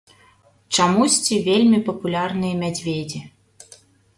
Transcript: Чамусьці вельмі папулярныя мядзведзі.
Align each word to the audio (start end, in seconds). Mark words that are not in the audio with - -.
Чамусьці 0.77 1.35
вельмі 1.49 1.79
папулярныя 1.91 2.59
мядзведзі. 2.63 3.19